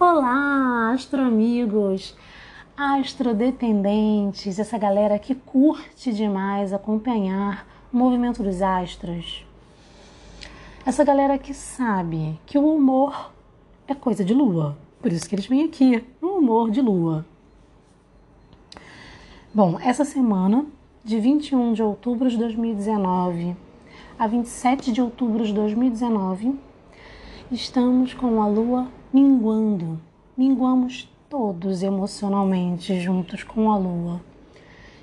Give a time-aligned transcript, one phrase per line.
[0.00, 2.14] Olá, astroamigos,
[2.76, 9.44] astrodependentes, essa galera que curte demais acompanhar o movimento dos astros.
[10.86, 13.32] Essa galera que sabe que o humor
[13.88, 17.26] é coisa de lua, por isso que eles vêm aqui, no humor de lua.
[19.52, 20.64] Bom, essa semana,
[21.04, 23.56] de 21 de outubro de 2019
[24.16, 26.56] a 27 de outubro de 2019,
[27.50, 29.98] estamos com a lua minguando.
[30.36, 34.20] Minguamos todos emocionalmente juntos com a lua.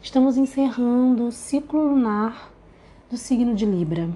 [0.01, 2.51] Estamos encerrando o ciclo lunar
[3.09, 4.09] do signo de Libra.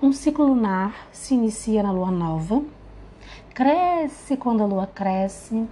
[0.00, 2.62] Um ciclo lunar se inicia na lua nova,
[3.52, 5.66] cresce quando a lua cresce,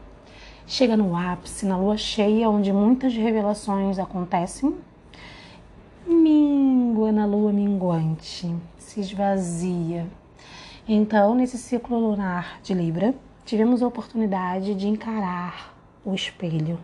[0.67, 4.75] chega no ápice na lua cheia, onde muitas revelações acontecem,
[6.07, 10.07] mingua na lua minguante, se esvazia
[10.87, 13.15] então, nesse ciclo lunar de Libra,
[13.45, 15.73] tivemos a oportunidade de encarar
[16.05, 16.77] o espelho,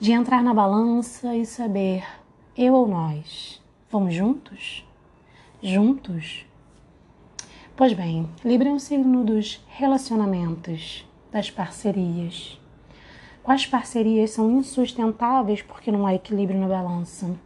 [0.00, 2.02] de entrar na balança e saber
[2.56, 3.62] eu ou nós.
[3.90, 4.88] Vamos juntos?
[5.62, 6.46] Juntos?
[7.76, 12.58] Pois bem, Libra é um signo dos relacionamentos, das parcerias.
[13.42, 17.38] Quais parcerias são insustentáveis porque não há equilíbrio na balança?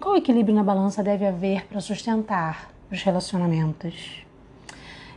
[0.00, 4.24] Qual equilíbrio na balança deve haver para sustentar os relacionamentos.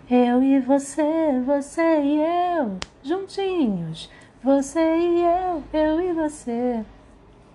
[0.10, 4.10] Eu e você, você e eu, juntinhos.
[4.44, 6.84] Você e eu, eu e você.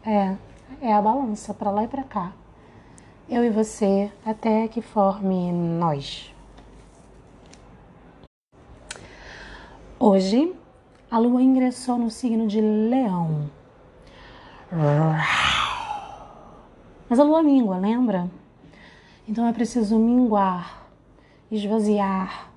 [0.07, 0.37] É,
[0.81, 2.33] é a balança para lá e para cá.
[3.29, 6.33] Eu e você até que forme nós.
[9.99, 10.55] Hoje,
[11.11, 13.51] a lua ingressou no signo de Leão.
[17.09, 18.29] Mas a lua míngua, lembra?
[19.27, 20.87] Então é preciso minguar,
[21.51, 22.51] esvaziar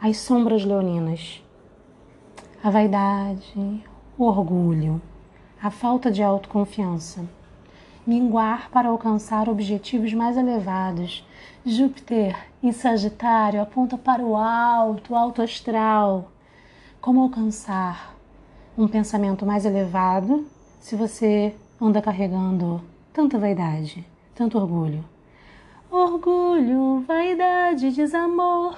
[0.00, 1.44] as sombras leoninas,
[2.64, 3.84] a vaidade,
[4.16, 5.02] o orgulho,
[5.62, 7.28] a falta de autoconfiança.
[8.06, 11.26] Minguar para alcançar objetivos mais elevados.
[11.66, 16.32] Júpiter em Sagitário aponta para o alto, alto astral.
[17.02, 18.16] Como alcançar
[18.78, 20.46] um pensamento mais elevado
[20.80, 22.80] se você anda carregando
[23.12, 25.04] tanta vaidade, tanto orgulho?
[25.90, 28.76] Orgulho, vaidade, desamor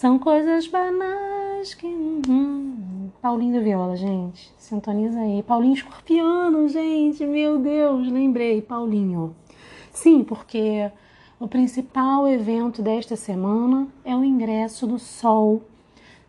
[0.00, 1.86] são coisas banais que.
[1.86, 3.10] Hum.
[3.20, 4.50] Paulinho da Viola, gente.
[4.56, 5.42] Sintoniza aí.
[5.42, 7.26] Paulinho Escorpiano, gente.
[7.26, 8.62] Meu Deus, lembrei.
[8.62, 9.36] Paulinho.
[9.92, 10.90] Sim, porque
[11.38, 15.60] o principal evento desta semana é o ingresso do Sol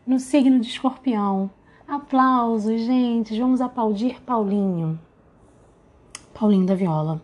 [0.05, 1.49] no signo de Escorpião.
[1.87, 3.39] Aplausos, gente.
[3.39, 4.99] Vamos aplaudir Paulinho.
[6.33, 7.21] Paulinho da Viola.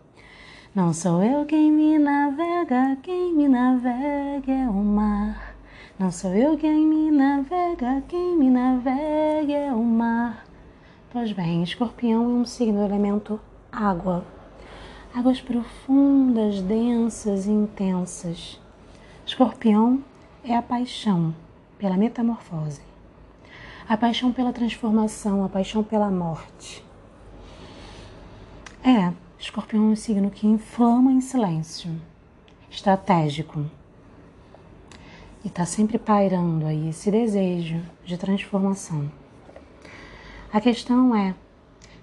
[0.78, 5.56] Não sou eu quem me navega, quem me navega é o mar.
[5.98, 10.44] Não sou eu quem me navega, quem me navega é o mar.
[11.10, 13.40] Pois bem, escorpião é um signo elemento
[13.72, 14.24] água.
[15.12, 18.60] Águas profundas, densas e intensas.
[19.26, 20.00] Escorpião
[20.44, 21.34] é a paixão
[21.76, 22.82] pela metamorfose,
[23.88, 26.84] a paixão pela transformação, a paixão pela morte.
[28.84, 31.94] É, Escorpião é um signo que inflama em silêncio,
[32.68, 33.64] estratégico.
[35.44, 39.08] E está sempre pairando aí esse desejo de transformação.
[40.52, 41.36] A questão é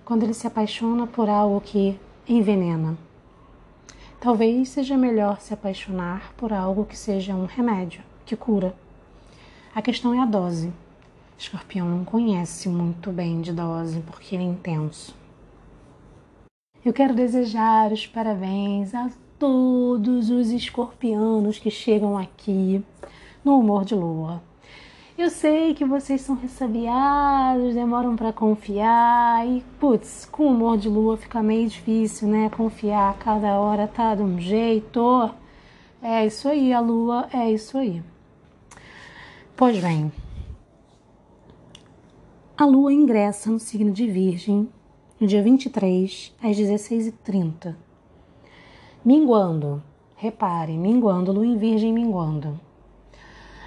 [0.05, 2.97] quando ele se apaixona por algo que envenena.
[4.21, 8.73] Talvez seja melhor se apaixonar por algo que seja um remédio, que cura.
[9.75, 10.71] A questão é a dose.
[11.37, 15.24] Escorpião não conhece muito bem de dose porque ele é intenso.
[16.85, 19.09] Eu quero desejar os parabéns a
[19.39, 22.79] todos os escorpianos que chegam aqui
[23.43, 24.39] no humor de lua.
[25.17, 30.87] Eu sei que vocês são ressabiados, demoram para confiar e, putz, com o humor de
[30.87, 32.51] lua fica meio difícil, né?
[32.55, 35.31] Confiar, cada hora tá de um jeito.
[36.03, 38.03] É isso aí, a lua é isso aí.
[39.55, 40.11] Pois bem,
[42.55, 44.69] a lua ingressa no signo de Virgem
[45.17, 47.73] no dia 23, às 16h30.
[49.03, 49.81] Minguando,
[50.17, 52.59] reparem, minguando, lua em virgem minguando.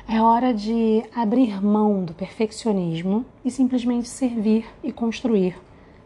[0.06, 5.56] É hora de abrir mão do perfeccionismo e simplesmente servir e construir.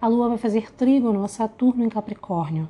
[0.01, 2.69] A lua vai fazer trígono a Saturno em Capricórnio.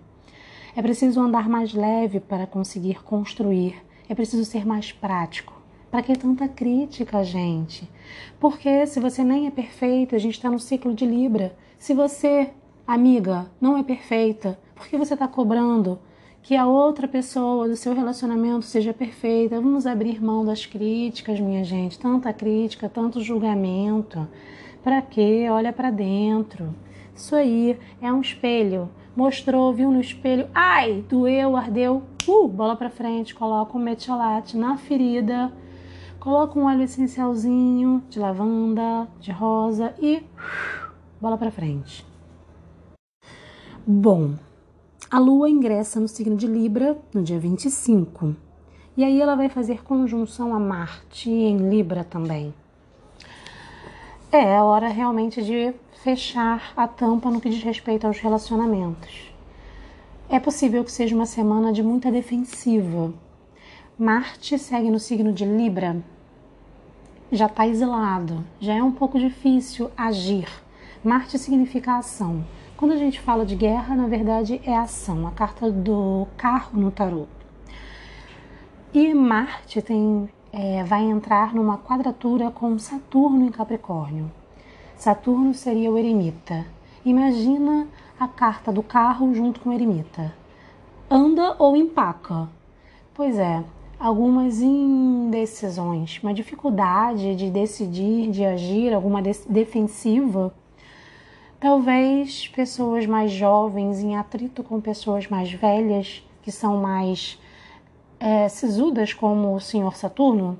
[0.74, 3.76] É preciso andar mais leve para conseguir construir.
[4.08, 5.60] É preciso ser mais prático.
[5.90, 7.86] Para que tanta crítica, gente?
[8.40, 11.54] Porque se você nem é perfeito, a gente está no ciclo de Libra.
[11.78, 12.50] Se você
[12.86, 14.58] Amiga, não é perfeita.
[14.74, 15.98] Por que você está cobrando
[16.42, 19.60] que a outra pessoa do seu relacionamento seja perfeita.
[19.60, 21.98] Vamos abrir mão das críticas, minha gente.
[21.98, 24.26] Tanta crítica, tanto julgamento.
[24.82, 25.46] Para quê?
[25.48, 26.74] Olha para dentro.
[27.14, 28.90] Isso aí é um espelho.
[29.14, 30.48] Mostrou, viu no espelho.
[30.52, 32.02] Ai, doeu, ardeu.
[32.26, 33.34] Uh, bola para frente.
[33.34, 35.52] Coloca um metiolate na ferida.
[36.18, 40.24] Coloca um óleo essencialzinho de lavanda, de rosa e
[41.20, 42.11] bola para frente.
[43.84, 44.34] Bom,
[45.10, 48.36] a Lua ingressa no signo de Libra no dia 25.
[48.96, 52.54] E aí ela vai fazer conjunção a Marte em Libra também.
[54.30, 59.34] É a hora realmente de fechar a tampa no que diz respeito aos relacionamentos.
[60.28, 63.12] É possível que seja uma semana de muita defensiva.
[63.98, 66.00] Marte segue no signo de Libra.
[67.32, 70.46] Já está exilado, já é um pouco difícil agir.
[71.02, 72.44] Marte significa ação.
[72.82, 76.90] Quando a gente fala de guerra, na verdade é ação, a carta do carro no
[76.90, 77.28] tarot.
[78.92, 84.28] E Marte tem, é, vai entrar numa quadratura com Saturno em Capricórnio.
[84.96, 86.66] Saturno seria o eremita.
[87.04, 87.86] Imagina
[88.18, 90.34] a carta do carro junto com o eremita.
[91.08, 92.48] Anda ou empaca?
[93.14, 93.62] Pois é,
[93.96, 100.52] algumas indecisões, uma dificuldade de decidir, de agir, alguma defensiva
[101.62, 107.38] Talvez pessoas mais jovens em atrito com pessoas mais velhas, que são mais
[108.18, 110.58] é, sisudas, como o senhor Saturno.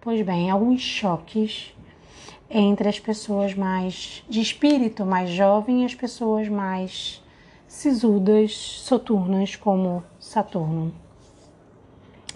[0.00, 1.72] Pois bem, alguns choques
[2.50, 7.22] entre as pessoas mais de espírito mais jovem e as pessoas mais
[7.68, 10.92] sisudas, soturnas, como Saturno.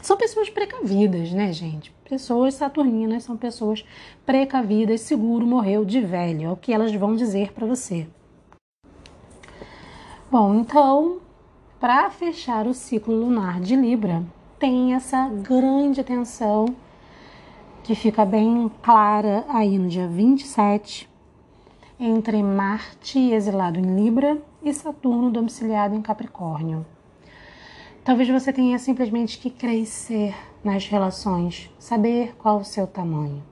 [0.03, 1.95] São pessoas precavidas, né, gente?
[2.05, 3.85] Pessoas saturninas são pessoas
[4.27, 8.09] precavidas, seguro morreu de velho, é o que elas vão dizer para você.
[10.29, 11.21] Bom, então,
[11.79, 14.25] para fechar o ciclo lunar de Libra,
[14.59, 16.67] tem essa grande tensão
[17.85, 21.09] que fica bem clara aí no dia 27
[22.01, 26.85] entre Marte exilado em Libra e Saturno domiciliado em Capricórnio.
[28.05, 30.35] Talvez você tenha simplesmente que crescer
[30.65, 33.45] nas relações, saber qual o seu tamanho,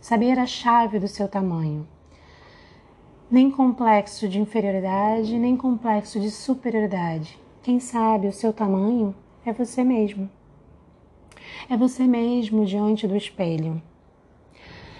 [0.00, 1.84] saber a chave do seu tamanho.
[3.28, 7.36] Nem complexo de inferioridade, nem complexo de superioridade.
[7.64, 9.12] Quem sabe o seu tamanho
[9.44, 10.30] é você mesmo.
[11.68, 13.82] É você mesmo diante do espelho.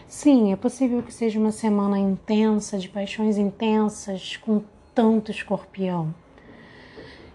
[0.09, 6.13] Sim, é possível que seja uma semana intensa, de paixões intensas, com tanto escorpião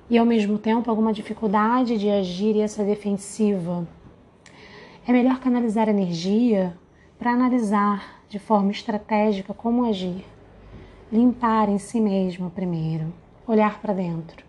[0.09, 3.87] e ao mesmo tempo alguma dificuldade de agir e essa defensiva.
[5.07, 6.75] É melhor canalizar energia
[7.17, 10.25] para analisar de forma estratégica como agir.
[11.11, 13.11] Limpar em si mesmo primeiro,
[13.47, 14.45] olhar para dentro,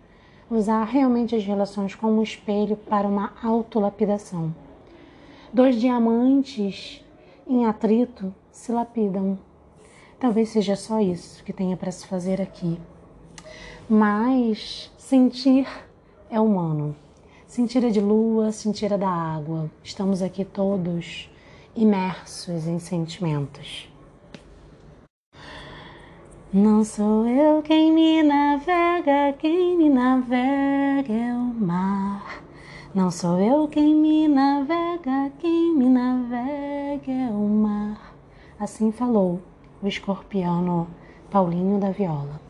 [0.50, 4.54] usar realmente as relações como um espelho para uma autolapidação.
[5.52, 7.04] Dois diamantes
[7.46, 9.38] em atrito se lapidam.
[10.18, 12.78] Talvez seja só isso que tenha para se fazer aqui.
[13.88, 15.66] Mas Sentir
[16.30, 16.94] é humano.
[17.44, 19.68] Sentir é de lua, sentir é da água.
[19.82, 21.28] Estamos aqui todos
[21.74, 23.92] imersos em sentimentos.
[26.52, 32.44] Não sou eu quem me navega, quem me navega é o mar.
[32.94, 38.14] Não sou eu quem me navega, quem me navega é o mar.
[38.60, 39.40] Assim falou
[39.82, 40.86] o escorpiano
[41.32, 42.49] Paulinho da Viola.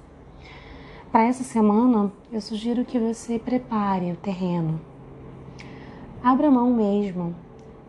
[1.12, 4.80] Para essa semana, eu sugiro que você prepare o terreno.
[6.22, 7.34] Abra mão mesmo,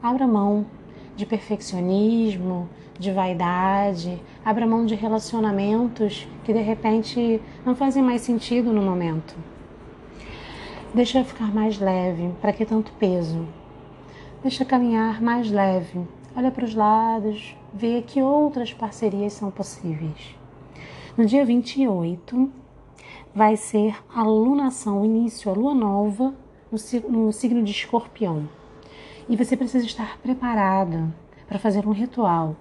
[0.01, 0.65] abra mão
[1.15, 8.73] de perfeccionismo, de vaidade, abra mão de relacionamentos que de repente não fazem mais sentido
[8.73, 9.35] no momento.
[10.91, 13.47] Deixa ficar mais leve, para que tanto peso?
[14.41, 16.07] Deixa caminhar mais leve.
[16.35, 20.35] Olha para os lados, vê que outras parcerias são possíveis.
[21.15, 22.60] No dia 28,
[23.33, 26.33] vai ser a lunação, o início, a lua nova
[27.09, 28.47] no signo de escorpião.
[29.27, 31.13] E você precisa estar preparada
[31.47, 32.55] para fazer um ritual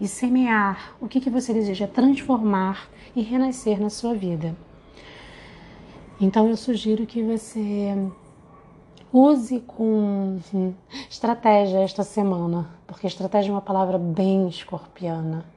[0.00, 4.56] e semear o que, que você deseja transformar e renascer na sua vida.
[6.20, 7.94] Então eu sugiro que você
[9.12, 10.38] use com
[11.10, 15.55] estratégia esta semana, porque estratégia é uma palavra bem escorpiana.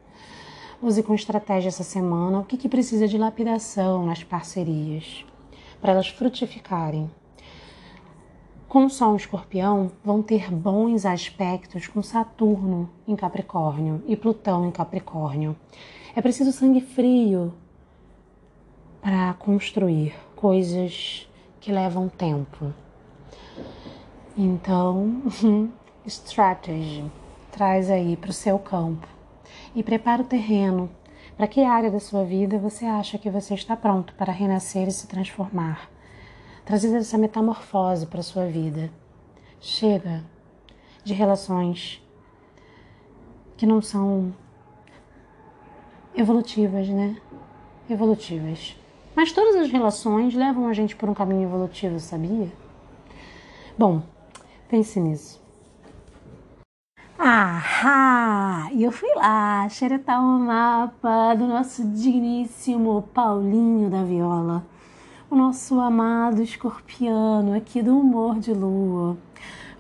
[0.82, 5.26] Use com estratégia essa semana o que, que precisa de lapidação nas parcerias,
[5.82, 7.12] para elas frutificarem.
[8.66, 14.72] Com o Sol Escorpião, vão ter bons aspectos com Saturno em Capricórnio e Plutão em
[14.72, 15.54] Capricórnio.
[16.16, 17.54] É preciso sangue frio
[19.02, 22.74] para construir coisas que levam tempo.
[24.38, 25.24] Então,
[26.08, 27.04] strategy,
[27.52, 29.19] traz aí para o seu campo
[29.76, 30.90] e prepara o terreno.
[31.38, 34.92] Para que área da sua vida você acha que você está pronto para renascer e
[34.92, 35.90] se transformar?
[36.66, 38.92] Trazer essa metamorfose para a sua vida.
[39.60, 40.24] Chega
[41.04, 42.02] de relações
[43.56, 44.34] que não são
[46.16, 47.18] evolutivas, né?
[47.90, 48.76] Evolutivas.
[49.16, 52.52] Mas todas as relações levam a gente por um caminho evolutivo, sabia?
[53.78, 54.02] Bom,
[54.68, 55.42] pense nisso.
[57.22, 58.70] Ahá!
[58.72, 64.66] E eu fui lá xeretar o mapa do nosso digníssimo Paulinho da Viola,
[65.30, 69.18] o nosso amado escorpiano aqui do humor de lua.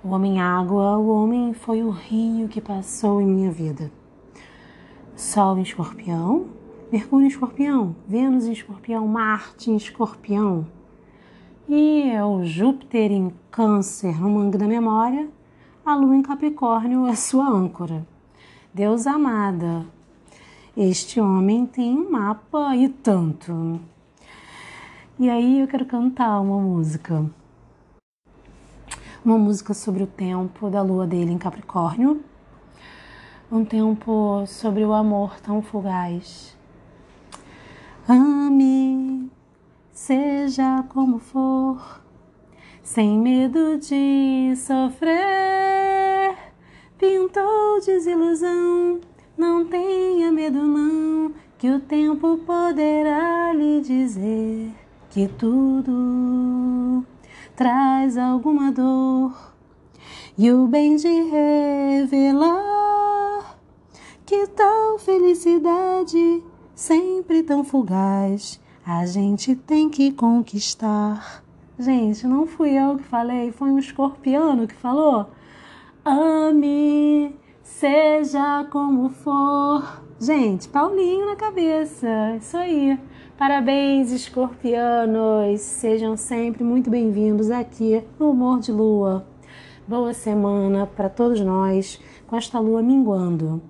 [0.03, 3.89] O homem água, o homem foi o rio que passou em minha vida.
[5.15, 6.48] Sol em escorpião,
[6.91, 10.67] Mercúrio em escorpião, Vênus em escorpião, Marte em escorpião.
[11.69, 15.29] E é o Júpiter em câncer no mangue da memória,
[15.86, 18.05] a Lua em Capricórnio é sua âncora.
[18.74, 19.86] Deus amada,
[20.75, 23.79] este homem tem um mapa e tanto.
[25.17, 27.29] E aí eu quero cantar uma música
[29.24, 32.24] uma música sobre o tempo da lua dele em Capricórnio,
[33.51, 36.57] um tempo sobre o amor tão fugaz.
[38.07, 39.29] Ame,
[39.91, 42.01] seja como for,
[42.81, 45.68] sem medo de sofrer.
[47.00, 49.00] Pintou desilusão,
[49.38, 54.70] não tenha medo não, que o tempo poderá lhe dizer
[55.10, 57.01] que tudo
[57.56, 59.34] traz alguma dor
[60.38, 61.08] e o bem de
[62.01, 62.50] revelar
[64.25, 66.44] que tal felicidade
[66.75, 71.46] sempre tão fugaz a gente tem que conquistar.
[71.77, 75.29] Gente, não fui eu que falei, foi um escorpiano que falou.
[76.06, 80.01] Ame, seja como for.
[80.18, 82.98] Gente, Paulinho na cabeça, isso aí.
[83.38, 85.60] Parabéns, escorpianos!
[85.60, 89.27] Sejam sempre muito bem-vindos aqui no Humor de Lua.
[89.86, 93.62] Boa semana para todos nós com esta lua minguando,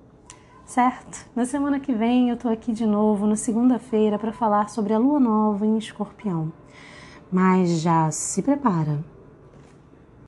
[0.64, 1.28] certo?
[1.34, 4.98] Na semana que vem eu tô aqui de novo, na segunda-feira, para falar sobre a
[4.98, 6.52] lua nova em escorpião.
[7.32, 9.04] Mas já se prepara,